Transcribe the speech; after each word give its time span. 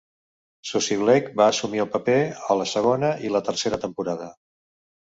Susie 0.69 0.97
Blake 1.01 1.35
va 1.43 1.47
assumir 1.53 1.83
el 1.85 1.91
paper 1.97 2.17
a 2.55 2.59
la 2.63 2.69
segona 2.73 3.15
i 3.29 3.35
la 3.37 3.47
tercera 3.53 3.85
temporada. 3.87 4.37